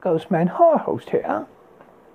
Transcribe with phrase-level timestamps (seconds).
[0.00, 1.46] Ghostman Horror Host here.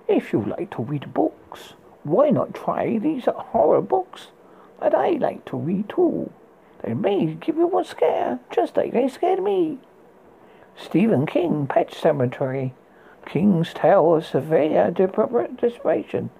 [0.08, 4.28] If you like to read books, why not try these horror books
[4.80, 6.32] that I like to read too?
[6.82, 9.78] They may give you a scare, just like they scared me.
[10.76, 12.72] Stephen King, Pet Sematary.
[13.24, 16.30] King's Tale of Severe Deprivation.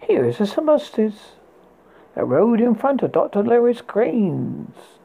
[0.00, 1.32] Here is a synopsis.
[2.14, 3.42] The road in front of Dr.
[3.42, 4.95] Lewis Crane's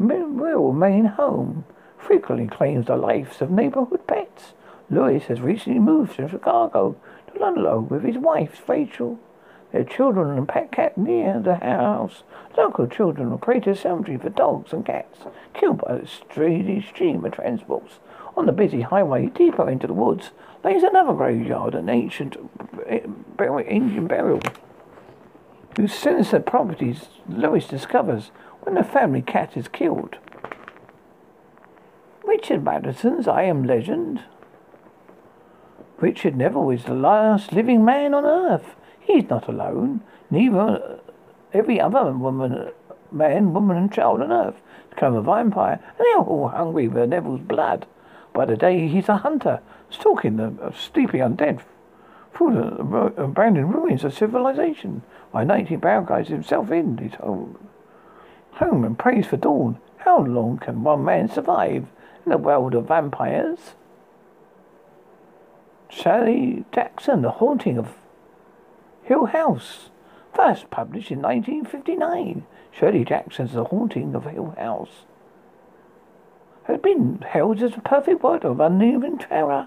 [0.00, 1.64] real Maine home
[1.98, 4.54] frequently claims the lives of neighborhood pets.
[4.88, 9.18] Lewis has recently moved from Chicago to Ludlow with his wife, Rachel.
[9.72, 12.24] Their children and pet cat near the house.
[12.56, 15.20] Local children will create a cemetery for dogs and cats
[15.54, 18.00] killed by the steady stream of transports.
[18.36, 20.30] On the busy highway deeper into the woods
[20.64, 22.36] lays another graveyard, an ancient
[23.38, 24.40] Indian burial,
[25.76, 30.16] whose sinister properties Lewis discovers when the family cat is killed.
[32.24, 34.22] Richard Matheson's I Am Legend.
[35.98, 38.74] Richard Neville is the last living man on earth.
[38.98, 40.02] He's not alone.
[40.30, 41.00] Neither
[41.52, 42.70] every other woman,
[43.10, 44.56] man, woman, and child on earth
[44.90, 47.86] become a vampire, and they're all hungry for Neville's blood.
[48.32, 51.60] By the day, he's a hunter, stalking the uh, sleepy undead
[52.34, 55.02] through the abandoned ruins of civilization.
[55.32, 57.68] By night, he barricades himself in his home,
[58.54, 59.78] home and prays for dawn.
[59.98, 61.86] How long can one man survive
[62.24, 63.74] in a world of vampires?
[65.88, 67.94] Shirley Jackson, The Haunting of
[69.02, 69.90] Hill House.
[70.34, 72.46] First published in 1959.
[72.70, 75.04] Shirley Jackson's The Haunting of Hill House
[76.70, 79.66] has been held as a perfect work of unhuman terror.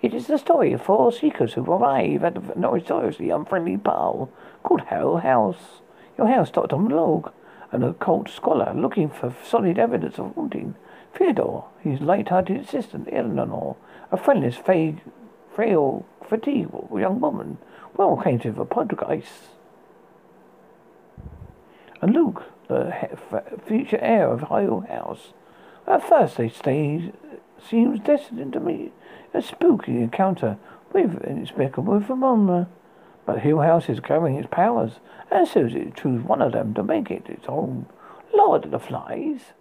[0.00, 4.30] It is the story of four seekers who arrive at a notoriously unfriendly pile
[4.62, 5.80] called Hill House.
[6.16, 6.76] Your House Dr.
[6.76, 7.32] Malog,
[7.74, 10.76] an occult scholar looking for solid evidence of haunting.
[11.14, 13.76] Theodore, his light-hearted assistant, Eleanor,
[14.10, 17.58] a friendless, frail, fatigued young woman,
[17.96, 19.48] well acquainted with poltergeists.
[22.00, 22.92] And Luke, the
[23.66, 25.32] future heir of Hill House.
[25.86, 27.12] At first they stay
[27.68, 28.92] seems destined to meet
[29.32, 30.58] a spooky encounter
[30.92, 32.68] with an inexplicable phenomena.
[33.26, 36.82] But Hill House is growing its powers, and so it choose one of them to
[36.82, 37.86] make it its own.
[38.34, 39.52] Lord of the Flies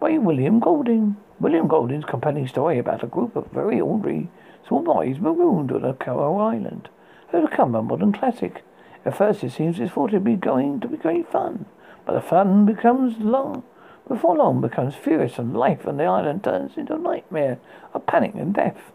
[0.00, 1.16] by William Golding.
[1.40, 4.28] William Golding's compelling story about a group of very ordinary
[4.66, 6.88] small boys marooned on a coral island
[7.32, 8.62] has become a modern classic.
[9.04, 11.66] At first it seems it's thought to be going to be great fun,
[12.04, 13.62] but the fun becomes long
[14.08, 17.58] before long becomes furious and life on the island turns into a nightmare
[17.92, 18.92] of panic and death.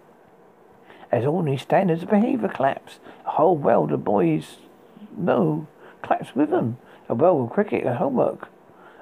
[1.14, 4.58] As ordinary standards of behaviour collapse, the whole world of boys
[5.16, 5.68] know
[6.02, 6.78] collapse with them.
[7.08, 8.48] The world of cricket and homework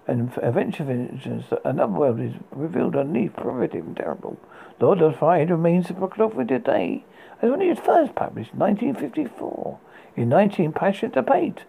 [0.08, 4.38] and adventure eventually another world is revealed underneath, primitive and terrible.
[4.82, 7.06] Lord of Fire remains the with today,
[7.42, 9.80] as when it was first published in 1954.
[10.18, 11.64] In 19 passionate debate,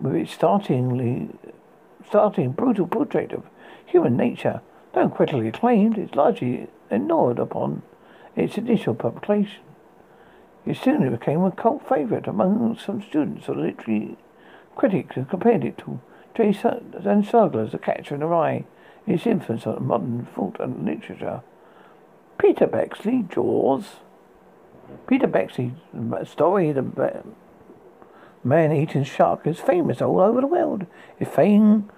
[0.00, 1.28] with its startlingly,
[2.08, 3.44] starting brutal portrait of
[3.86, 4.62] human nature,
[4.94, 7.82] though critically acclaimed, it's largely ignored upon
[8.36, 9.62] its initial publication.
[10.66, 14.16] It soon became a cult favourite among some students or literary
[14.76, 16.00] critics who compared it to
[16.34, 16.52] J.
[16.52, 18.64] Zen Sugler's The Catcher in the Rye,
[19.06, 21.42] its influence on modern thought and literature.
[22.38, 23.96] Peter Benchley, Jaws.
[25.06, 25.72] Peter Benchley's
[26.24, 27.22] story, The
[28.44, 30.86] Man-Eating Shark, is famous all over the world.
[31.18, 31.90] Its fame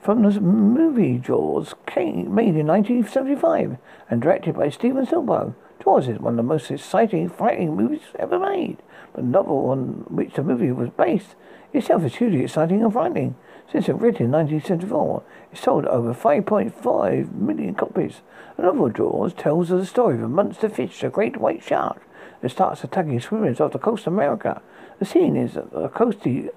[0.00, 3.76] from the movie Jaws, came, made in 1975
[4.10, 5.54] and directed by Steven Spielberg.
[5.84, 8.78] Jaws is one of the most exciting fighting movies ever made.
[9.14, 11.34] The novel on which the movie was based
[11.74, 13.36] itself is hugely exciting and frightening.
[13.70, 15.22] Since it was written in 1974,
[15.52, 18.22] it sold over 5.5 million copies.
[18.56, 22.02] The novel Jaws tells of the story of a monster fish, a great white shark,
[22.40, 24.62] that starts attacking swimmers off the coast of America.
[25.00, 26.48] The scene is a coasty,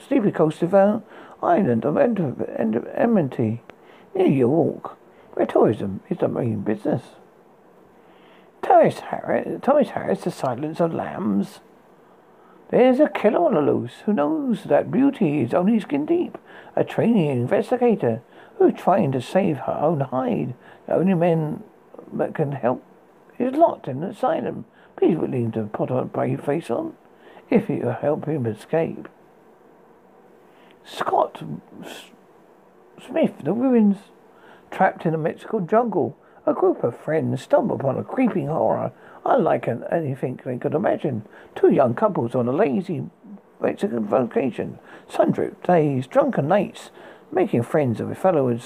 [0.00, 1.00] steeply coasted uh,
[1.42, 3.62] island of Amity,
[4.14, 4.96] near York,
[5.32, 7.02] where tourism is the main business.
[8.62, 11.60] Thomas Harris, Thomas Harris, The Silence of Lambs.
[12.70, 16.36] There's a killer on the loose who knows that beauty is only skin deep.
[16.74, 18.22] A trainee investigator
[18.58, 20.54] who's trying to save her own hide.
[20.86, 21.62] The only man
[22.12, 22.82] that can help
[23.38, 24.64] is locked in the asylum.
[24.96, 26.94] Please willing to put a brave face on
[27.50, 29.08] if you help him escape.
[30.84, 31.42] Scott
[33.04, 33.96] Smith, the ruins.
[34.70, 36.16] Trapped in a Mexico jungle,
[36.46, 38.92] a group of friends stumble upon a creeping horror
[39.24, 41.24] unlike anything they could imagine.
[41.56, 43.04] Two young couples on a lazy
[43.60, 44.78] Mexican vacation.
[45.08, 46.90] Sun-dripped days, drunken nights,
[47.32, 48.56] making friends of a fellow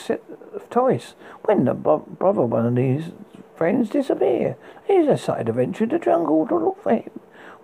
[0.69, 1.15] tourists.
[1.45, 3.13] When the brother one of these
[3.57, 4.57] friends disappear,
[4.87, 7.11] he's a side adventure in the jungle to look for him.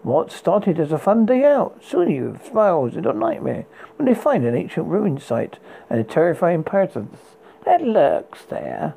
[0.02, 3.66] What started as a fun day out soon spirals into a nightmare
[3.96, 5.58] when they find an ancient ruin site
[5.90, 7.18] and a terrifying presence
[7.64, 8.94] that lurks there.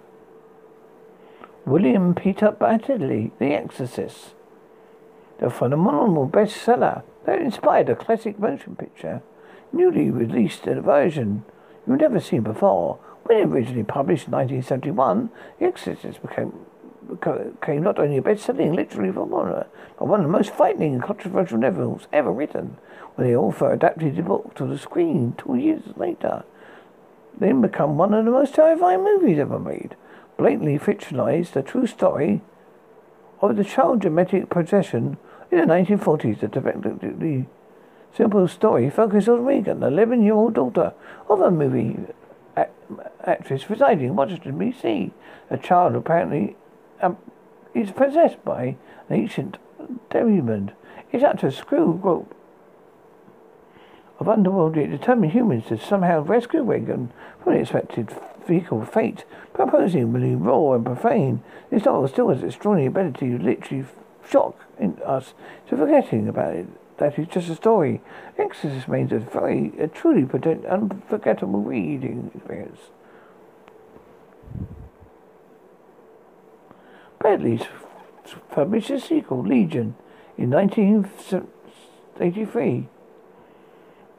[1.65, 4.33] William Peter Blatty, The Exorcist.
[5.39, 9.21] The phenomenal bestseller that inspired a classic motion picture,
[9.71, 11.43] newly released in a version
[11.87, 12.99] you've never seen before.
[13.23, 15.29] When originally published in 1971,
[15.59, 16.53] The Exorcist became
[17.09, 19.65] became not only a best-selling literary novel,
[19.97, 22.77] but one of the most frightening and controversial novels ever written.
[23.15, 26.43] When the author adapted the book to the screen two years later,
[27.37, 29.95] then become one of the most terrifying movies ever made.
[30.39, 32.39] Blatantly fictionalized the true story
[33.41, 35.17] of the child dramatic possession
[35.51, 36.39] in the 1940s.
[36.39, 37.45] The, the
[38.15, 40.93] simple story focuses on Regan, the 11-year-old daughter
[41.29, 41.97] of a movie
[43.25, 45.11] actress residing in Washington, D.C.
[45.49, 46.55] A child apparently
[47.01, 47.17] um,
[47.73, 48.77] is possessed by
[49.09, 49.57] an ancient
[50.09, 50.71] demon.
[51.11, 52.33] It's up to a screw group
[54.19, 57.11] of underworldly determined humans to somehow rescue Regan
[57.43, 57.59] from the
[58.49, 59.23] vehicle fate,
[59.53, 61.41] proposingly raw and profane.
[61.69, 63.85] This novel still has extraordinary ability to literally
[64.27, 64.55] shock
[65.05, 65.33] us
[65.69, 66.67] to forgetting about it.
[66.97, 68.01] That is just a story.
[68.37, 72.79] Exorcist remains a very, a truly potent unforgettable reading experience.
[77.19, 77.63] Bradley's
[78.51, 79.95] published a sequel, Legion,
[80.37, 82.87] in 1983.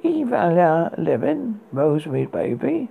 [0.03, 2.89] Ira Levin, Rosemary's Baby.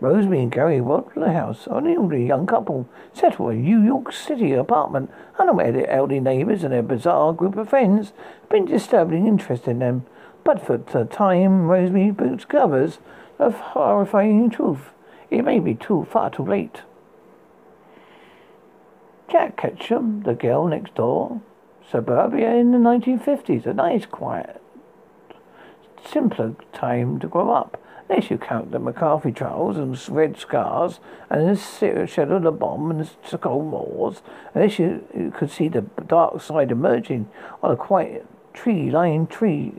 [0.00, 4.52] Rosemary and Gary Waterhouse are an elderly young couple settled in a New York City
[4.52, 5.10] apartment,
[5.40, 9.80] unaware their elderly neighbors and their bizarre group of friends have been disturbing interest in
[9.80, 10.06] them.
[10.44, 12.98] But for the time Rosemary discovers
[13.40, 14.90] a horrifying truth,
[15.30, 16.82] it may be too far too late.
[19.28, 21.40] Jack Ketchum, the girl next door.
[21.90, 24.62] Suburbia in the 1950s, a nice, quiet,
[26.06, 27.80] simpler time to grow up.
[28.08, 30.98] Unless you count the McCarthy trials and red scars
[31.28, 34.22] and the shadow of the bomb and the Cold Wars.
[34.54, 37.28] Unless you, you could see the dark side emerging
[37.62, 39.74] on a quiet tree-lined tree,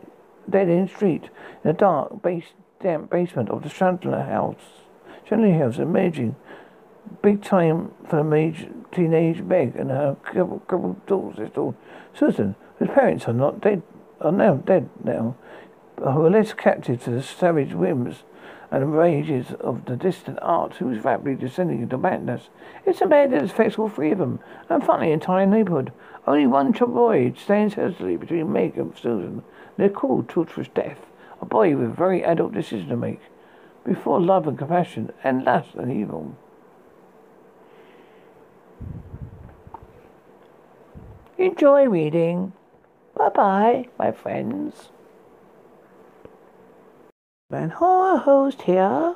[0.47, 1.29] dead-end street in
[1.63, 4.61] the dark, base, damp basement of the Chandler house.
[5.27, 6.35] Chandler house emerging
[7.21, 11.49] big time for the major teenage Meg and her couple, couple daughters,
[12.13, 13.81] Susan, whose parents are not dead,
[14.21, 15.35] are now dead now,
[15.99, 18.23] who are less captive to the savage whims
[18.71, 22.49] and rages of the distant art who is rapidly descending into madness.
[22.85, 25.91] It's a man that affects all three of them, and finally the entire neighborhood.
[26.27, 29.43] Only one boy stands hesitantly between Meg and Susan.
[29.77, 30.99] They're called torturous death,
[31.41, 33.21] a boy with a very adult decision to make,
[33.83, 36.35] before love and compassion, and lust and evil.
[41.39, 42.53] Enjoy reading.
[43.15, 44.89] Bye bye, my friends.
[47.51, 49.15] Van host here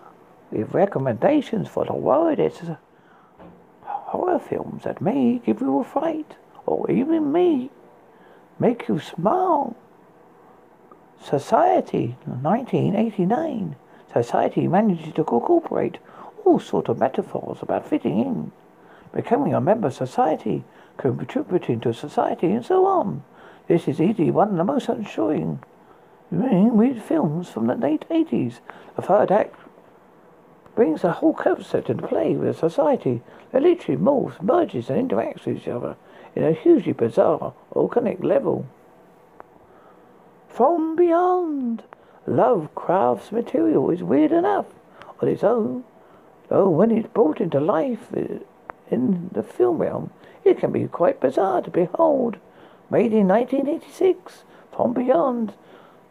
[0.49, 2.39] with recommendations for the world.
[2.39, 2.61] It's
[3.83, 6.33] horror films that may give you a fright
[6.65, 7.69] or even may
[8.57, 9.75] make you smile.
[11.21, 13.75] Society, 1989.
[14.11, 15.99] Society manages to incorporate
[16.43, 18.51] all sorts of metaphors about fitting in,
[19.13, 20.63] becoming a member of society,
[20.97, 23.23] contributing to society, and so on.
[23.67, 25.59] This is easily one of the most unshowing
[26.33, 28.59] weird films from the late 80s.
[28.95, 29.55] The third act
[30.75, 33.21] brings the whole concept into play with society
[33.51, 35.95] that literally morphs, merges, and interacts with each other
[36.35, 38.65] in a hugely bizarre, organic level.
[40.47, 41.83] From beyond,
[42.25, 44.67] Lovecraft's material is weird enough
[45.21, 45.83] on its own,
[46.47, 48.11] though when it's brought into life
[48.89, 50.09] in the film realm,
[50.43, 52.37] it can be quite bizarre to behold.
[52.89, 55.53] Made in 1986, From Beyond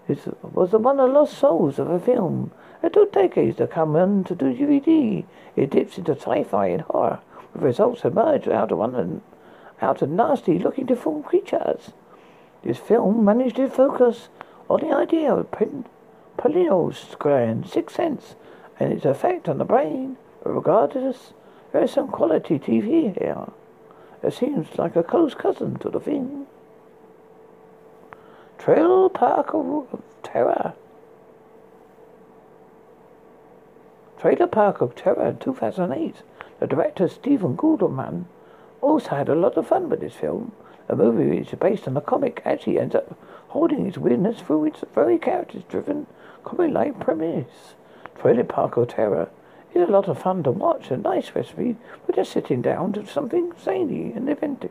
[0.08, 2.50] it was one of the lost souls of a film.
[2.82, 5.24] It took decades to come into the DVD.
[5.54, 7.20] It dips into sci-fi and horror,
[7.54, 9.22] with results emerge out of one
[9.80, 11.92] out of nasty looking deformed creatures.
[12.62, 14.28] This film managed to focus
[14.68, 15.50] on the idea of
[16.36, 18.34] pineal gland, sixth sense,
[18.78, 20.16] and its effect on the brain.
[20.44, 21.32] Regardless,
[21.72, 23.46] there is some quality TV here.
[24.22, 26.46] It seems like a close cousin to the thing.
[28.64, 30.74] Trailer Park of Terror.
[34.20, 36.22] Trailer Park of Terror in 2008.
[36.60, 38.26] The director Stephen Goldman
[38.80, 40.52] also had a lot of fun with this film.
[40.86, 44.66] The movie which is based on a comic actually ends up holding its weirdness through
[44.66, 46.06] its very characters-driven
[46.44, 47.74] comic-like premise.
[48.20, 49.28] Trailer Park of Terror
[49.74, 50.92] is a lot of fun to watch.
[50.92, 54.70] A nice recipe for just sitting down to something zany and inventive.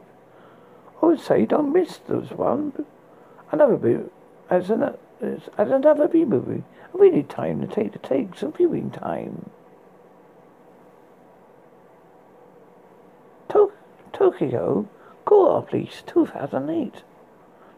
[1.03, 2.85] I would say don't miss this one.
[3.51, 3.97] Another B
[4.49, 6.63] as an as, another B movie.
[6.93, 9.49] Really need time to take to take some viewing time.
[13.49, 13.71] To-
[14.13, 14.87] Tokyo
[15.25, 17.03] Gore Police 2008.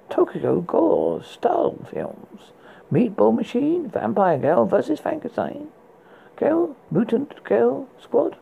[0.09, 2.51] Tokyo Gore style films.
[2.91, 4.99] Meatball Machine, Vampire Girl vs.
[4.99, 5.69] Frankenstein.
[6.35, 8.37] Girl, Mutant Girl Squad,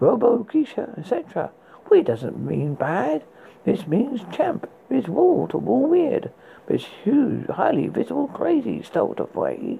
[0.00, 1.50] Robo Geisha, etc.
[1.90, 3.24] We doesn't mean bad.
[3.64, 4.68] This means champ.
[4.90, 6.30] It's wall to wall weird,
[6.68, 9.78] but huge, highly visible, crazy sort of way.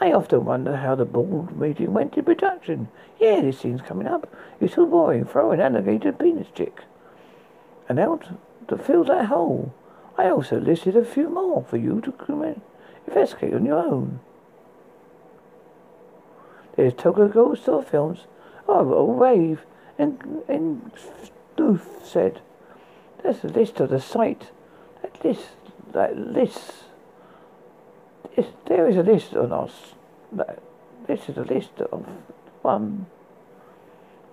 [0.00, 2.88] I often wonder how the board meeting went in production.
[3.18, 4.30] Yeah, this scene's coming up.
[4.60, 5.24] It's too boring.
[5.24, 6.82] Throw an alligator penis chick.
[7.88, 8.28] And out
[8.68, 9.74] to fill that hole.
[10.18, 12.56] I also listed a few more for you to
[13.06, 14.20] investigate on your own.
[16.76, 18.20] There's Tokyo Ghost Store Films.
[18.68, 19.62] Oh, a wave.
[19.98, 20.92] And, and
[21.56, 22.40] Stoof said,
[23.22, 24.50] there's a list of the site.
[25.02, 25.48] That list,
[25.92, 26.72] that list,
[28.36, 29.94] is, there is a list on us.
[30.32, 30.62] That,
[31.06, 32.06] this is a list of
[32.62, 33.06] one.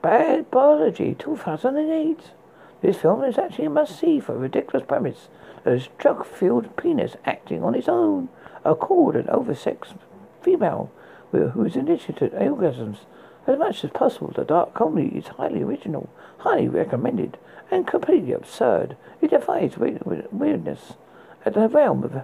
[0.01, 2.19] Bad Biology, 2008.
[2.81, 5.29] This film is actually a must-see for a ridiculous premise.
[5.65, 8.29] A drug-filled penis acting on its own.
[8.63, 9.97] A cold and oversexed
[10.41, 10.91] female
[11.31, 12.99] who is initiated orgasms.
[13.47, 16.09] As much as possible, the dark comedy is highly original,
[16.39, 17.37] highly recommended,
[17.71, 18.95] and completely absurd.
[19.21, 20.93] It defies weirdness
[21.47, 22.23] at the realm of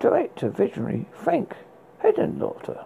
[0.00, 1.54] director visionary Frank
[2.02, 2.84] Henenlotter.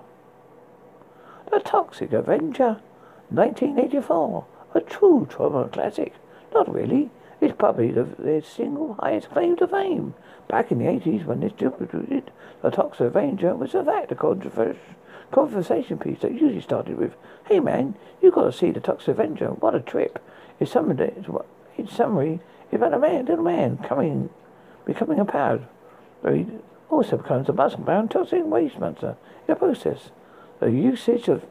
[1.50, 2.82] The Toxic Avenger,
[3.30, 4.44] 1984,
[4.74, 6.12] a true trauma classic.
[6.52, 7.08] Not really.
[7.40, 10.12] It's probably the, single highest claim to fame.
[10.46, 12.30] Back in the 80s, when this distributed,
[12.60, 14.76] The Toxic Avenger was a fact, a
[15.32, 17.14] conversation piece that usually started with,
[17.46, 19.48] Hey man, you got to see The Toxic Avenger.
[19.48, 20.22] What a trip.
[20.60, 21.14] It's summary,
[21.78, 24.30] it's summary it's about a man, little man coming,
[24.92, 25.66] becoming a pad.
[26.22, 26.46] But he
[26.90, 29.16] also becomes a muscle-bound toxic waste monster
[29.46, 30.10] in the process.
[30.58, 31.44] The usage of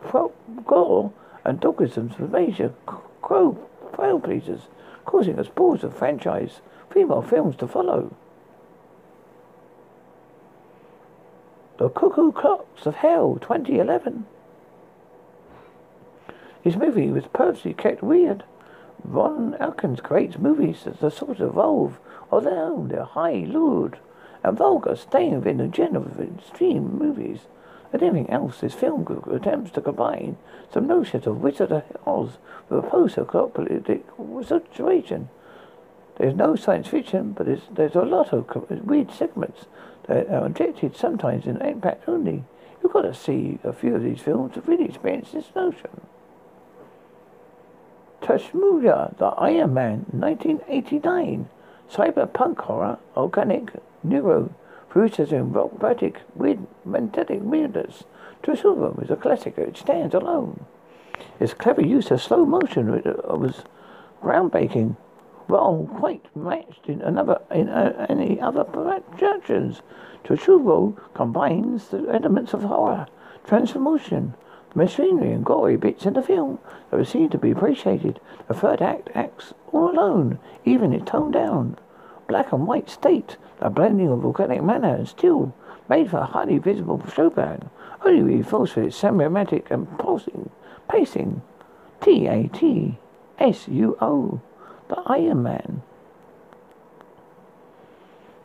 [0.65, 1.13] gore
[1.45, 2.73] and doggisms for major
[3.21, 3.57] crow
[3.93, 4.61] crowd pleasers
[5.05, 8.15] causing a pause of franchise female films to follow.
[11.77, 14.25] The Cuckoo Clocks of Hell 2011.
[16.63, 18.43] This movie was purposely kept weird.
[19.03, 21.99] Ron Elkins creates movies that sort of evolve
[22.31, 22.89] oh, own.
[22.89, 23.97] They're high, lewd,
[24.43, 27.41] and vulgar, staying within the genre of extreme movies.
[27.91, 30.37] And anything else, this film group attempts to combine
[30.71, 32.37] some notions of Wizard of Oz
[32.69, 34.05] with a post-apocalyptic
[34.45, 35.29] situation.
[36.17, 38.47] There's no science fiction, but there's, there's a lot of
[38.85, 39.65] weird segments
[40.07, 42.43] that are injected sometimes in impact only.
[42.83, 46.01] You've got to see a few of these films to really experience this notion.
[48.21, 51.49] Tashmuya, the Iron Man, 1989.
[51.91, 53.71] Cyberpunk horror, organic,
[54.03, 54.53] neuro,
[54.91, 58.03] futurism, robotic, weird, magnetic weirdness.
[58.43, 59.57] Tashmuya is a classic.
[59.57, 60.65] It stands alone.
[61.39, 63.63] Its clever use of slow motion was
[64.21, 64.95] groundbreaking,
[65.47, 69.81] Well, quite matched in another in uh, any other productions.
[70.23, 73.07] Tashmuya combines the elements of horror,
[73.45, 74.35] transformation,
[74.75, 76.59] machinery and gory bits in the film
[76.89, 78.19] that were seen to be appreciated.
[78.47, 81.77] The third act acts all alone, even if toned down.
[82.27, 85.53] Black and white state, a blending of organic manner and steel,
[85.89, 87.69] made for a highly visible showband,
[88.05, 90.49] only reinforced with its semi-romantic and pulsing
[90.89, 91.41] pacing.
[92.01, 92.97] T-A-T-S-U-O,
[94.89, 95.81] the Iron Man.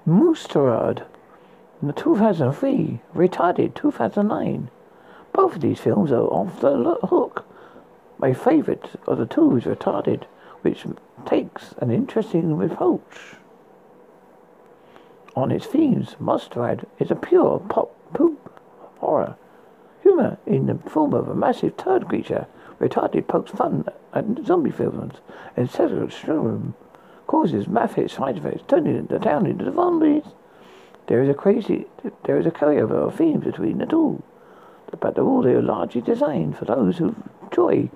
[0.07, 1.05] Monsturd,
[1.97, 4.71] 2003, Retardead 2009.
[5.35, 7.45] Both of these films are off the hook.
[8.19, 10.27] My favourite of the two is Retardead,
[10.63, 10.87] which
[11.27, 13.35] takes an interesting approach
[15.35, 16.15] on its themes.
[16.21, 18.61] Monsturd is a pure pop poop
[19.01, 19.35] horror.
[20.03, 22.47] Humour in the form of a massive turd creature.
[22.79, 25.15] Retardead pokes fun at zombie films
[25.57, 26.75] and Cedric Showroom
[27.27, 30.27] causes massive side effects, turning the town into the zombies.
[31.09, 31.87] There is a crazy,
[32.23, 34.23] there is a carryover of themes between the two
[35.01, 35.25] but they're
[35.63, 37.89] largely designed for those who enjoy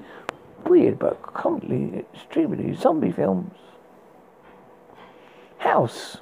[0.67, 3.55] weird but commonly extremely zombie films.
[5.59, 6.19] House,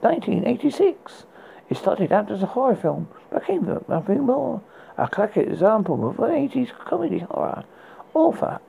[0.00, 1.24] 1986.
[1.70, 4.60] It started out as a horror film, but became nothing more.
[4.98, 7.64] A classic example of an 80s comedy horror.
[8.14, 8.60] Author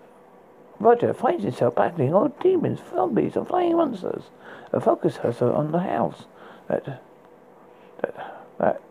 [0.79, 4.23] Roger finds himself battling old demons, zombies, and flying monsters.
[4.71, 6.25] The focus has on the house
[6.67, 7.01] that
[8.01, 8.81] that that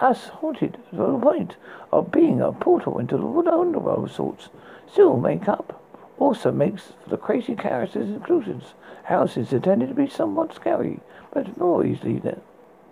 [0.00, 1.56] us haunted to the point
[1.92, 4.48] of being a portal into the underworld of sorts.
[4.90, 5.82] Still make up
[6.18, 8.74] also makes for the crazy characters inclusions.
[9.04, 11.00] Houses is intended to be somewhat scary,
[11.32, 12.40] but more easily than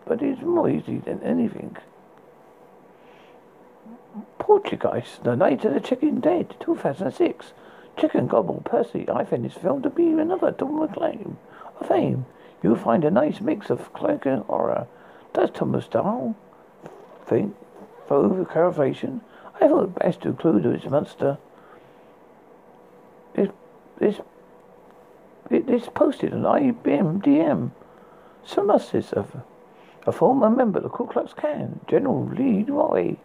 [0.06, 1.76] but it's more easy than anything.
[4.38, 7.52] Poultrygeist, The Night of the Chicken Dead, 2006.
[7.96, 11.38] Chicken Gobble Percy, I find this film to be another to acclaim
[11.80, 12.26] of fame.
[12.62, 14.86] You'll find a nice mix of clank and horror.
[15.32, 16.36] Does Thomas Dahl
[17.26, 17.54] think
[18.06, 19.20] for curvation?
[19.60, 21.38] I thought it best to include this monster.
[23.34, 23.48] This,
[23.98, 24.20] this,
[25.50, 27.70] it, this posted on IBM DM.
[28.44, 29.36] Synopsis of
[30.06, 33.16] a former member of the Ku Klux Klan, General Lee Roy,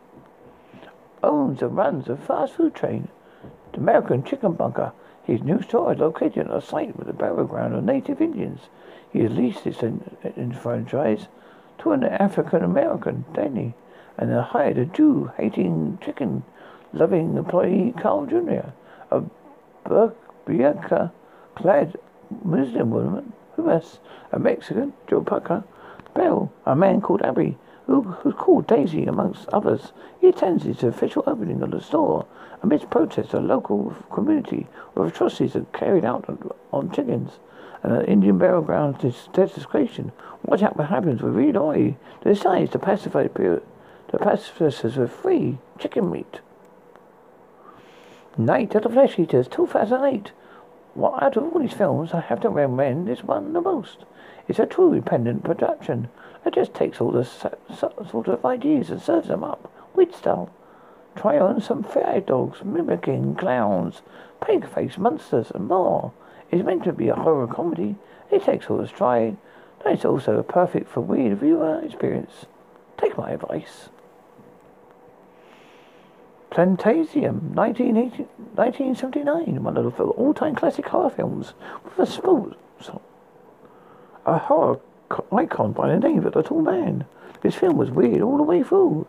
[1.21, 3.09] owns and runs a fast food chain,
[3.73, 4.93] the American Chicken Bunker.
[5.23, 8.61] His new store is located on a site with a burial ground of native Indians.
[9.11, 9.83] He has leased this
[10.61, 11.27] franchise
[11.79, 13.73] to an African American, Danny,
[14.19, 16.43] and hired a Jew hating chicken
[16.91, 18.69] loving employee, Carl Jr.,
[19.11, 19.23] a
[19.85, 21.11] Burka
[21.55, 21.97] clad
[22.43, 23.99] Muslim woman, who has
[24.31, 25.63] a Mexican, Joe Parker,
[26.13, 29.93] Bell, a man called Abby, who, was called Daisy amongst others.
[30.19, 32.25] He attends the official opening of the store
[32.61, 37.39] amidst protests of local community where atrocities are carried out on, on chickens
[37.83, 38.97] and an Indian burial ground
[39.33, 40.11] desecration.
[40.43, 43.61] Watch out what happens with Reed Oy decides to pacify the,
[44.11, 46.39] the pacifisters with free chicken meat.
[48.37, 50.31] Night of the Flesh Eaters, 2008.
[50.95, 54.05] Well, out of all these films, I have to recommend this one the most.
[54.47, 56.09] It's a true independent production.
[56.45, 60.49] It just takes all the sort of ideas and serves them up, weed style.
[61.15, 64.01] Try on some fairy dogs, mimicking clowns,
[64.45, 66.13] pig-faced monsters, and more.
[66.49, 67.95] It's meant to be a horror comedy.
[68.31, 69.35] It takes all the.
[69.83, 72.45] But it's also perfect for weird viewer experience.
[72.97, 73.89] Take my advice.
[76.51, 81.53] Phantasm, 1979, one of the all-time classic horror films
[81.83, 82.57] with a sport
[84.25, 84.79] a horror
[85.31, 87.05] icon by the name of the tall man.
[87.41, 89.07] This film was weird all the way through,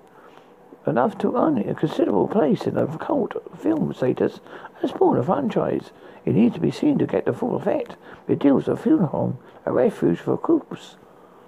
[0.87, 4.41] enough to earn it a considerable place in the cult film status
[4.81, 5.91] and spawn a franchise.
[6.25, 7.97] It needs to be seen to get the full effect.
[8.29, 10.97] It deals with a funeral home, a refuge for corpse,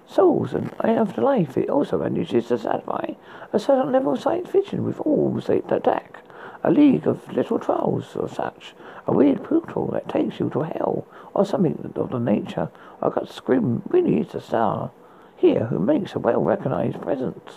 [0.07, 1.57] souls, and afterlife.
[1.57, 3.13] It also manages to satisfy
[3.51, 6.19] a certain level of science fiction with all state attack,
[6.63, 8.73] a league of little trolls or such,
[9.07, 12.69] a weird portal that takes you to hell, or something of the nature.
[13.01, 14.91] I got scream, really is a star
[15.35, 17.51] here who makes a well recognized presence.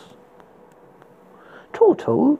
[1.73, 2.39] Torto,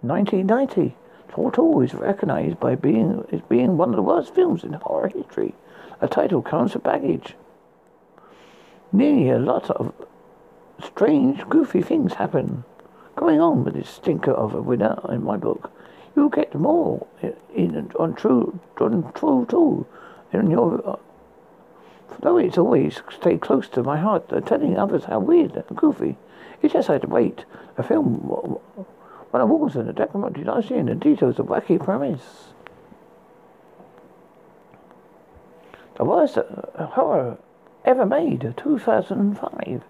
[0.00, 0.96] 1990.
[1.28, 5.54] Torto is recognized by being as being one of the worst films in horror history.
[6.00, 7.34] A title comes with baggage.
[8.92, 9.92] Nearly a lot of
[10.82, 12.64] strange, goofy things happen.
[13.16, 15.70] Going on with this stinker of a winner in my book.
[16.16, 17.06] You'll get more
[17.54, 19.86] in, on true on true too
[20.32, 20.96] in your uh,
[22.20, 26.16] though it's always stayed close to my heart uh, telling others how weird and goofy
[26.62, 27.44] it just had to wait
[27.76, 28.14] a film
[29.30, 32.48] when I was in a documentary last year and the details of wacky premise?
[35.96, 37.38] The worst uh, horror
[37.88, 39.82] ever made 2005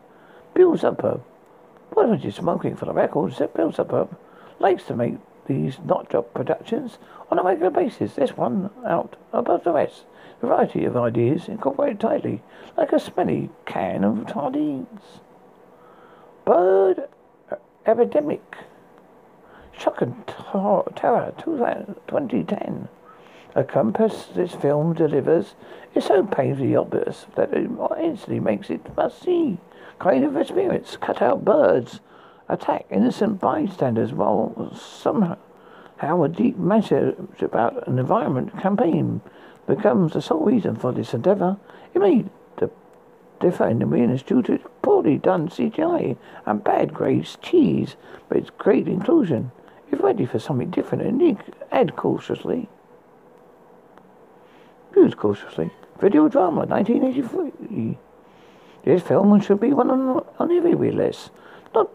[0.54, 1.20] Bill Zucker
[1.90, 4.08] what was you smoking for the record Bill Zucker
[4.60, 5.16] likes to make
[5.48, 6.98] these not job productions
[7.30, 8.14] on a regular basis.
[8.14, 10.04] This one out above the rest.
[10.40, 12.42] Variety of ideas incorporated tightly,
[12.76, 15.20] like a smelly can of sardines.
[16.44, 17.08] Bird
[17.50, 17.56] uh,
[17.86, 18.58] epidemic.
[19.76, 20.26] Shock and
[20.94, 22.88] terror 2010.
[23.54, 25.54] A compass this film delivers
[25.94, 29.58] is so painfully obvious that it instantly makes it must see
[29.98, 30.96] kind of experience.
[31.00, 32.00] Cut out birds
[32.48, 35.36] attack innocent bystanders while somehow
[36.00, 39.20] a deep message about an environment campaign
[39.66, 41.56] becomes the sole reason for this endeavour.
[41.94, 42.26] It may
[43.40, 47.96] differ in the awareness due to poorly done CGI and bad grade cheese,
[48.28, 49.52] but it's great inclusion.
[49.90, 51.38] If ready for something different and unique,
[51.70, 52.68] add cautiously.
[54.98, 55.70] Use cautiously.
[56.00, 57.96] Videodrome, 1983.
[58.84, 61.30] This film should be one on, on every list.
[61.72, 61.88] Not,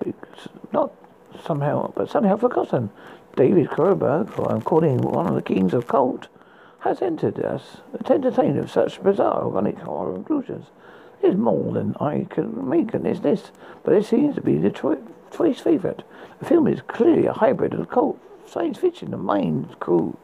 [0.71, 0.93] not
[1.43, 2.91] somehow, but somehow forgotten.
[3.35, 6.29] David Cronenberg, who I'm calling one of the kings of cult,
[6.79, 10.67] has entered us to entertain of such bizarre, ironic horror conclusions.
[11.21, 13.51] There's more than I can make in this list,
[13.83, 16.03] but it seems to be the choice favourite.
[16.39, 20.15] The film is clearly a hybrid of cult, science fiction, and mind crew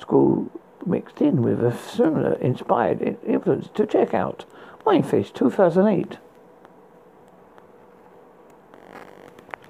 [0.00, 0.50] school
[0.86, 4.44] mixed in with a similar inspired influence to check out.
[4.86, 6.18] Mindfish 2008.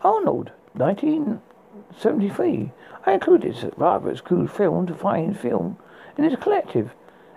[0.03, 2.73] Arnold, 1973.
[3.05, 5.77] I included this rather obscure film to find film
[6.17, 6.93] in this collective.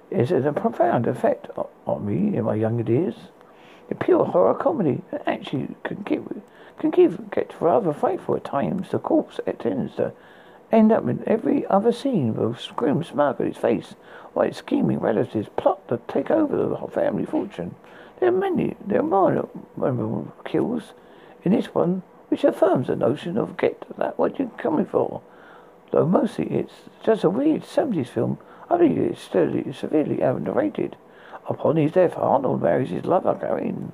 [0.10, 1.50] It has a profound effect
[1.86, 3.16] on me in my younger years.
[3.90, 6.42] A pure horror comedy actually can give
[6.80, 8.90] can give get rather frightful at times.
[8.92, 10.14] The corpse tends to
[10.74, 13.96] end up in every other scene with a grim smirk on his face
[14.34, 17.76] while its scheming relatives plot to take over the family fortune.
[18.20, 20.94] There are many, there are more memorable kills
[21.44, 25.22] in this one, which affirms the notion of get that what you're coming for.
[25.92, 30.96] Though mostly it's just a weird 70s film, I think it's still severely underrated.
[31.48, 33.92] Upon his death, Arnold marries his lover, Karen.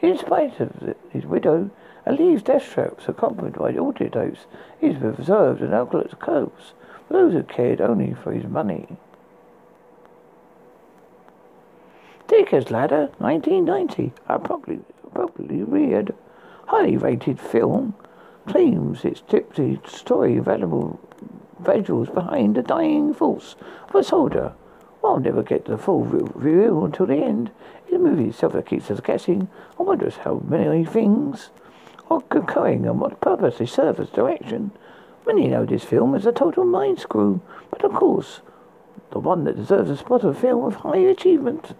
[0.00, 1.70] In spite of his widow,
[2.04, 4.46] and leaves death traps accompanied by autodose.
[4.80, 6.72] He's reserved an alcoholic curse
[7.06, 8.96] for those who cared only for his money.
[12.28, 14.12] Jacob's Ladder, 1990.
[14.28, 14.80] A probably,
[15.64, 16.14] weird,
[16.66, 17.94] highly rated film.
[18.46, 20.98] Claims its tipsy story valuable
[21.62, 23.54] visuals behind the dying force
[23.88, 24.54] of a soldier.
[25.04, 27.50] I'll never get the full reveal until the end.
[27.90, 29.48] The movie itself keeps us guessing.
[29.78, 31.50] I wonder how many things
[32.12, 34.72] are occurring and what purpose they serve as direction.
[35.26, 38.40] Many know this film as a total mind screw, but of course,
[39.10, 41.74] the one that deserves a spot of film of high achievement.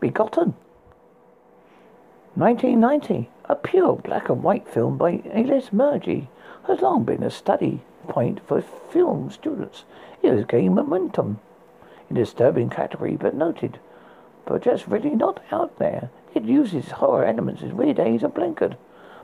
[0.00, 0.54] Begotten.
[2.34, 3.30] 1990.
[3.48, 5.72] A pure black and white film by A.L.S.
[5.72, 6.28] Murgy
[6.66, 9.84] has long been a study point for film students.
[10.22, 11.38] It has gained momentum
[12.10, 13.78] in a disturbing category, but noted,
[14.44, 16.10] but just really not out there.
[16.36, 18.76] It uses horror elements in weird ways and blinkered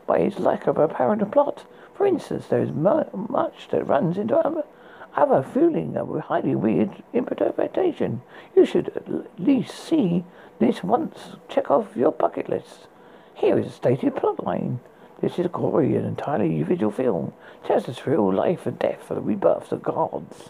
[0.06, 1.66] by its lack of apparent plot.
[1.92, 4.64] For instance, there is much that runs into other,
[5.14, 8.22] other feeling of highly weird interpretation.
[8.56, 10.24] You should at least see
[10.58, 11.36] this once.
[11.50, 12.86] Check off your bucket list.
[13.34, 14.78] Here is a stated plotline.
[15.20, 17.34] This is a gory and entirely visual film.
[17.66, 20.48] Tells us real life and death for the rebirths of gods.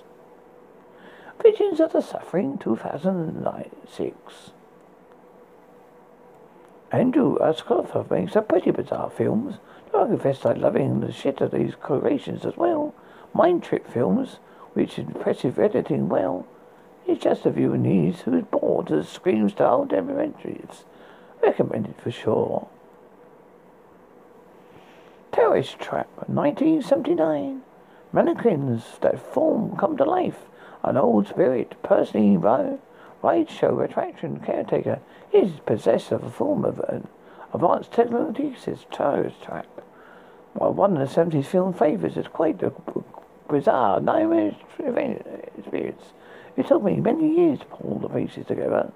[1.43, 4.53] Visions of the Suffering, 2006.
[6.93, 9.55] Andrew Ashcroft makes a pretty bizarre films.
[9.95, 12.95] I confess I'm loving the shit of these creations as well.
[13.33, 14.37] Mind Trip films,
[14.75, 16.47] which impressive editing well.
[17.07, 20.85] It's just a viewer needs who is bored of scream style documentaries.
[21.43, 22.69] Recommended for sure.
[25.33, 27.63] Terrorist Trap, 1979.
[28.13, 30.41] Mannequins that form come to life.
[30.85, 35.01] An old spirit, personally ride show attraction caretaker
[35.33, 37.09] is possessed of a form of an
[37.55, 39.67] advanced technologies terrorist trap.
[40.55, 42.73] While one of the 70s film favours is quite a
[43.49, 46.03] bizarre, nightmare experience.
[46.57, 48.93] It took me many years to pull the pieces together.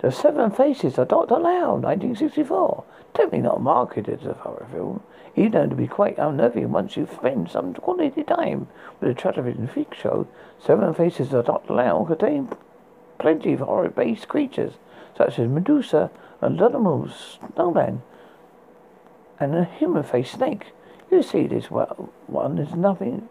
[0.00, 1.36] The Seven Faces of Dr.
[1.38, 2.84] Lao, 1964.
[3.14, 5.02] Definitely not marketed as a horror film.
[5.34, 8.68] Even though to be quite unnerving once you spend some quality time
[9.00, 10.26] with a television freak show.
[10.62, 11.72] Seven Faces of Dr.
[11.72, 12.50] Lao contain
[13.18, 14.74] plenty of horror-based creatures,
[15.16, 16.10] such as Medusa
[16.42, 17.10] and Lunamal
[17.54, 18.02] Snowman,
[19.40, 20.66] and a human-faced snake.
[21.10, 23.30] You see this one is nothing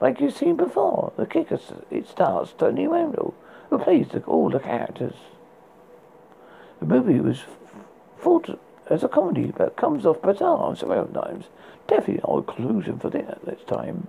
[0.00, 1.12] like you've seen before.
[1.16, 1.58] The kicker
[1.90, 3.34] it stars Tony Randall,
[3.68, 5.14] who plays all the characters.
[6.80, 7.44] The movie was
[8.18, 8.58] thought
[8.88, 11.46] as a comedy, but comes off bizarre several times.
[11.86, 14.08] Definitely no conclusion for this, this time.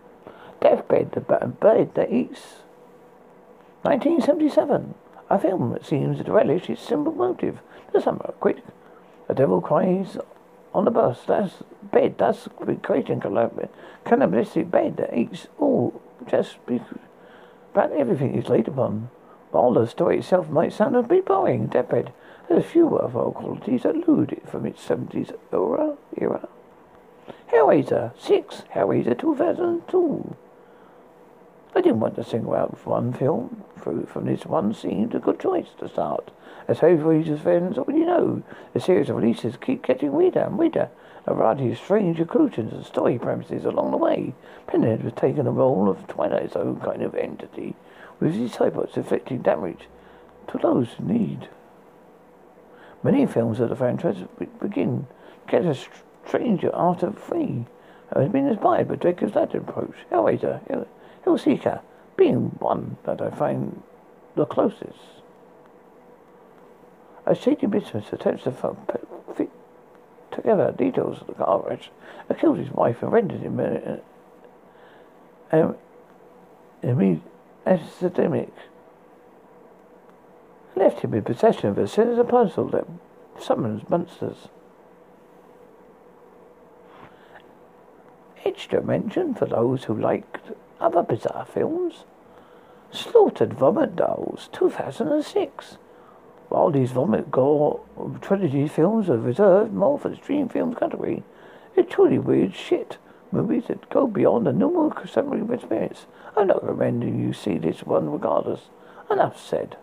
[0.62, 2.64] Deathbed, the bird that eats.
[3.84, 4.96] 1977.
[5.30, 7.60] A film that seems to relish its simple motive.
[7.94, 8.64] The summer quick.
[9.28, 10.18] The devil cries
[10.74, 11.20] on the bus.
[11.28, 11.56] That's
[11.92, 12.18] bed.
[12.18, 12.48] That's
[12.82, 13.22] creating
[14.06, 17.00] cannibalistic bed that eats all just because
[17.74, 19.10] about everything is laid upon.
[19.52, 22.12] While the story itself might sound a bit boring, Deathbed
[22.50, 23.96] a few our qualities that
[24.48, 25.98] from its 70s era.
[26.18, 26.48] era.
[27.52, 30.36] Hellraiser 6, Hellraiser 2002.
[31.76, 35.68] I didn't want to single out one film from this one seemed a good choice
[35.80, 36.32] to start.
[36.68, 40.90] As Hellraiser's fans already know, the series of releases keep getting weirder and weirder.
[41.26, 44.34] A variety of strange conclusions and story premises along the way.
[44.68, 47.76] Pinhead was taking the role of Twilight's own kind of entity
[48.20, 49.88] with his cyborgs inflicting damage
[50.48, 51.50] to those in need.
[53.08, 54.18] Many films of the franchise
[54.60, 55.08] begin
[55.48, 55.74] get a
[56.26, 57.66] stranger after three.
[58.12, 59.96] I has been inspired by Jacob's Ladder approach.
[60.12, 60.86] Hellraiser, Hell,
[61.26, 61.80] Hellseeker,
[62.18, 63.82] being one that I find
[64.36, 65.00] the closest.
[67.26, 68.52] As Shady Business attempts to
[69.38, 69.52] fit
[70.30, 71.90] together details of the car crash,
[72.30, 73.58] I killed his wife and rendered him
[75.54, 75.78] uh, um,
[77.66, 78.52] epidemic.
[80.78, 82.88] Left him in possession of a sinister puzzle that
[83.40, 84.48] summons monsters.
[88.46, 92.06] Extra mention for those who liked other bizarre films.
[92.92, 95.78] Slaughtered Vomit Dolls, 2006.
[96.50, 97.82] While these vomit gore
[98.22, 101.24] trilogy films are reserved more for the stream films category,
[101.76, 102.98] it's truly weird shit.
[103.32, 106.06] Movies that go beyond the normal contemporary experience.
[106.38, 108.70] I'm not recommending you see this one regardless.
[109.12, 109.76] Enough said.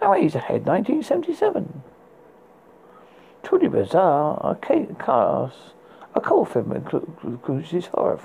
[0.00, 1.82] Eraserhead 1977.
[3.42, 5.52] Truly bizarre arcade cars.
[6.14, 8.18] A cold film includes horror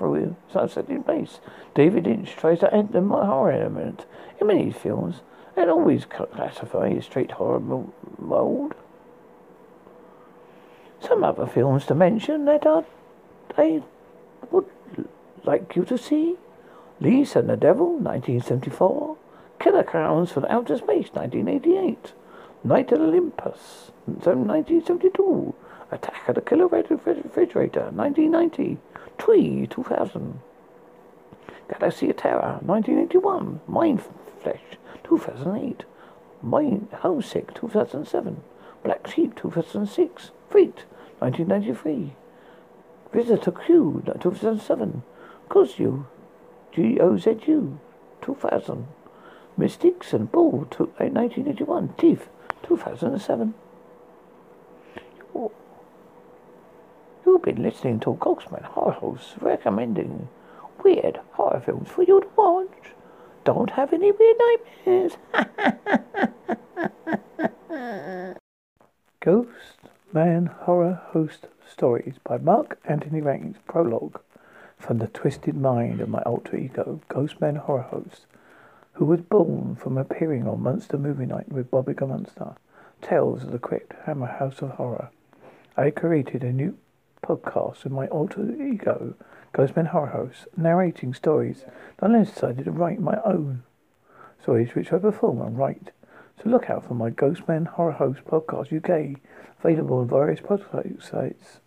[0.52, 1.40] sunset in place.
[1.76, 4.06] David Lynch tries to add the horror element
[4.40, 5.22] in many films
[5.58, 7.60] and always classify as straight horror
[8.18, 8.74] mold.
[11.02, 12.86] Some other films to mention that are,
[13.58, 13.84] I
[14.52, 14.68] would
[15.44, 16.38] like you to see.
[17.00, 19.18] Lisa and the Devil, 1974.
[19.62, 22.14] Killer Clowns from Outer Space, 1988.
[22.64, 25.54] Night at Olympus, 1972.
[25.92, 28.80] Attack of the Killer Refrigerator, 1990.
[29.20, 30.40] Tree, 2000.
[31.70, 33.62] Galaxy of Terror, 1981.
[33.68, 34.02] Mind
[34.42, 34.64] Flesh,
[35.04, 35.84] 2008.
[36.42, 38.42] Mind Homesick, 2007.
[38.84, 40.32] Black Sheep, 2006.
[40.50, 40.86] Freaked,
[41.20, 42.16] 1993.
[43.14, 45.04] Visitor Q, 2007.
[45.50, 46.06] Gozu,
[46.72, 47.80] G-O-Z-U,
[48.24, 48.88] 2000.
[49.62, 51.94] Mystics and Bull, 1981.
[51.96, 52.30] Teeth,
[52.64, 53.54] 2007.
[57.24, 60.30] You've been listening to Ghostman Horror Host recommending
[60.84, 62.96] weird horror films for you to watch.
[63.44, 65.18] Don't have any weird nightmares.
[69.20, 69.78] Ghost
[70.12, 73.58] Man Horror Host Stories by Mark Anthony Rains.
[73.68, 74.22] Prologue
[74.80, 78.26] from the twisted mind of my alter ego, Ghostman Horror Host,
[79.02, 82.54] who was born from appearing on Monster Movie Night with Bobby Monster.
[83.02, 85.10] Tales of the Crypt, Hammer House of Horror.
[85.76, 86.78] I created a new
[87.24, 89.16] podcast with my alter ego,
[89.56, 91.66] Ghostman Horror Host, narrating stories
[91.98, 93.64] that I decided to write my own
[94.40, 95.90] stories which I perform and write.
[96.38, 99.20] So look out for my Ghostman Horror Host podcast UK,
[99.64, 101.58] available on various podcast sites.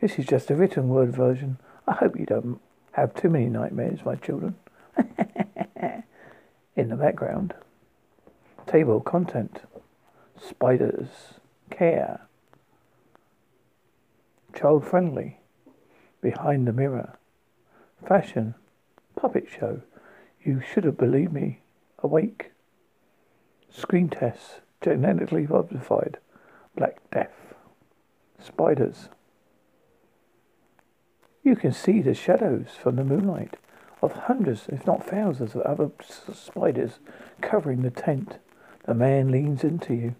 [0.00, 1.58] This is just a written word version.
[1.86, 4.54] I hope you don't have too many nightmares, my children.
[6.74, 7.54] In the background,
[8.66, 9.60] table content,
[10.40, 11.34] spiders,
[11.70, 12.26] care,
[14.54, 15.38] child friendly,
[16.22, 17.18] behind the mirror,
[18.06, 18.54] fashion,
[19.16, 19.82] puppet show.
[20.42, 21.60] You should have believed me.
[21.98, 22.52] Awake.
[23.70, 26.18] Screen tests, genetically modified.
[26.74, 27.54] Black Death.
[28.38, 29.08] Spiders.
[31.44, 33.56] You can see the shadows from the moonlight
[34.02, 35.90] of hundreds, if not thousands, of other
[36.32, 36.98] spiders
[37.40, 38.38] covering the tent.
[38.84, 40.16] The man leans into you.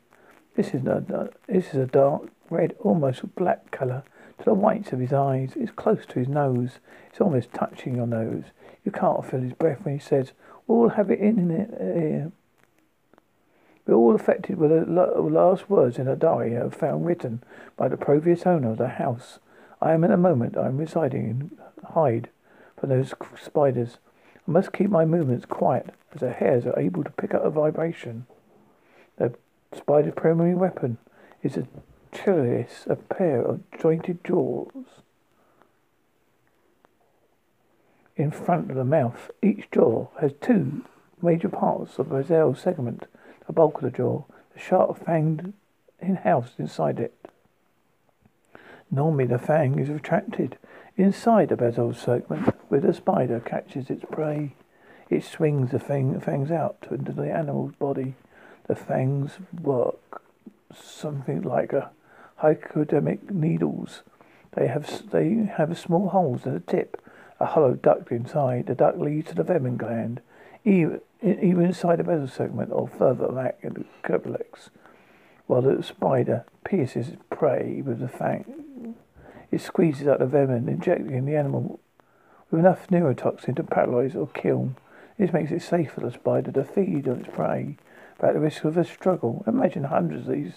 [0.54, 4.04] This is a, this is a dark red, almost black colour
[4.38, 5.52] to the whites of his eyes.
[5.56, 6.78] It's close to his nose.
[7.10, 8.44] It's almost touching your nose.
[8.84, 10.32] You can't feel his breath when he says,
[10.66, 11.68] We'll have it in here.
[11.80, 12.30] Eh.
[13.84, 17.42] We're all affected with the last words in a diary I found written
[17.76, 19.40] by the previous owner of the house.
[19.80, 21.50] I am in a moment I am residing in
[21.84, 22.28] hide
[22.78, 23.98] from those spiders.
[24.46, 27.50] I must keep my movements quiet as the hairs are able to pick up a
[27.50, 28.26] vibration.
[29.16, 29.34] The
[29.76, 30.98] spider's primary weapon
[31.42, 31.66] is a
[32.12, 34.68] chilius, a pair of jointed jaws
[38.16, 39.30] in front of the mouth.
[39.42, 40.84] Each jaw has two
[41.20, 43.06] major parts of the basal segment,
[43.46, 45.52] the bulk of the jaw, the sharp fanged
[46.00, 47.14] in housed inside it.
[48.90, 50.58] Normally the fang is retracted
[50.96, 54.54] inside the basal segment where the spider catches its prey.
[55.10, 58.14] It swings the fang, fangs out into the animal's body.
[58.66, 60.22] The fangs work
[60.74, 61.90] something like a
[62.36, 64.02] hypodermic needles.
[64.54, 67.02] They have they have small holes at the tip,
[67.40, 68.66] a hollow duct inside.
[68.66, 70.20] The duct leads to the venom gland,
[70.64, 74.70] even, even inside the basal segment or further back in the cervix.
[75.46, 78.94] While the spider pierces its prey with the fang,
[79.52, 81.78] it squeezes out the venom, injecting in the animal
[82.50, 84.74] with enough neurotoxin to paralyze or kill.
[85.18, 87.76] This makes it safe for the spider to feed on its prey
[88.16, 89.44] without the risk of a struggle.
[89.46, 90.54] Imagine hundreds of these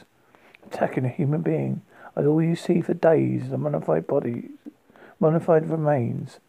[0.66, 1.82] attacking a human being,
[2.16, 4.50] and all you see for days the mummified bodies,
[5.20, 6.40] mummified remains.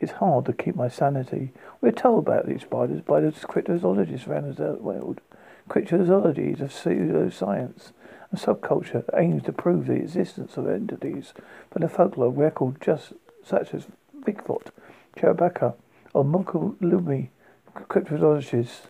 [0.00, 1.52] It's hard to keep my sanity.
[1.80, 5.20] We're told about these spiders by the cryptozoologists around the world.
[5.68, 7.92] Cryptozoology is a pseudoscience
[8.34, 11.32] and subculture aims to prove the existence of entities
[11.70, 13.12] from the folklore record just
[13.44, 13.86] such as
[14.26, 14.70] Bigfoot,
[15.16, 15.74] chupacabra,
[16.12, 17.28] or Lumi.
[17.76, 18.86] Cryptozoologists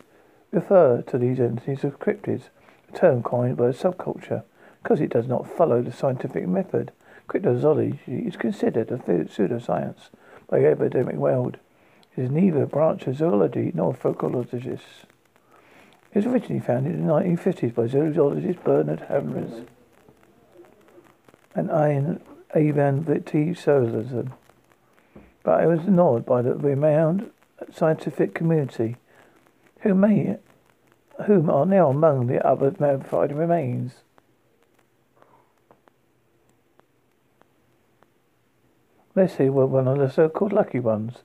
[0.50, 2.44] refer to these entities as cryptids,
[2.88, 4.44] a term coined by a subculture,
[4.82, 6.90] because it does not follow the scientific method.
[7.28, 10.08] Cryptozoology is considered a pseudoscience
[10.48, 11.58] by the academic world.
[12.16, 15.04] It is neither a branch of zoology nor folklorologists.
[16.14, 19.66] It was originally founded in the 1950s by zoologist Bernard Heuvelmans
[21.56, 22.20] and Ian
[22.54, 23.52] Ivan T.
[23.52, 24.32] Sanderson,
[25.42, 27.32] but it was ignored by the renowned
[27.72, 28.94] scientific community,
[29.80, 30.38] who may,
[31.26, 33.94] whom are now among the other mummified remains.
[39.16, 41.24] Say we're one of the so-called lucky ones,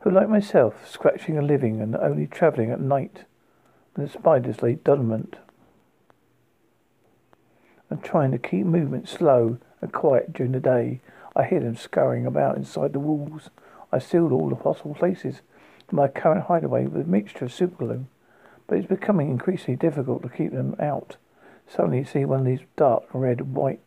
[0.00, 3.24] who, like myself, scratching a living and only travelling at night
[3.98, 5.36] the spiders lay dormant
[7.90, 11.00] and trying to keep movement slow and quiet during the day.
[11.34, 13.50] I hear them scurrying about inside the walls.
[13.92, 15.40] I sealed all the possible places
[15.90, 18.04] in my current hideaway with a mixture of superglue,
[18.66, 21.16] but it's becoming increasingly difficult to keep them out.
[21.66, 23.80] Suddenly you see one of these dark red white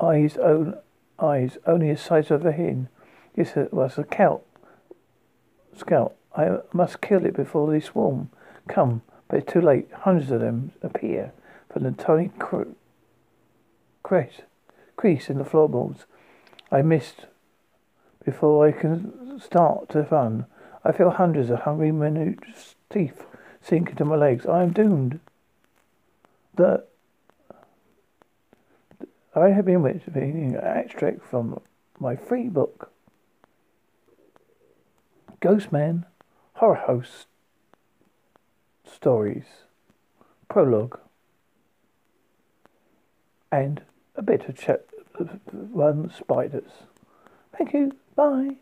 [0.00, 0.74] eyes, own
[1.18, 2.88] eyes only the size of a hen.
[3.36, 4.42] Yes, it was a cow
[5.76, 8.30] Scout, I must kill it before they swarm.
[8.68, 9.88] Come, but it's too late.
[9.92, 11.32] Hundreds of them appear
[11.70, 12.62] from the tiny cr-
[14.02, 14.42] crease,
[14.96, 16.04] crease in the floorboards.
[16.70, 17.26] I missed
[18.24, 20.46] before I can start to run.
[20.84, 22.38] I feel hundreds of hungry minute
[22.90, 23.24] teeth
[23.60, 24.46] sink into my legs.
[24.46, 25.20] I am doomed.
[26.54, 26.84] The
[29.34, 31.58] I have been reading an extract from
[31.98, 32.91] my free book.
[35.42, 36.04] Ghostman,
[36.54, 37.26] Horror Host
[38.84, 39.44] Stories,
[40.48, 41.00] Prologue,
[43.50, 43.82] and
[44.14, 44.86] a bit of chat,
[45.18, 46.70] uh, one spiders.
[47.58, 47.90] Thank you.
[48.14, 48.61] Bye.